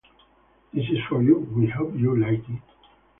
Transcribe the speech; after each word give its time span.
This 0.73 0.85
is 0.89 0.97
for 1.07 1.21
you- 1.21 1.35
we 1.55 1.67
hope 1.67 1.93
you 1.95 2.17
like 2.19 2.41
it. 2.49 2.61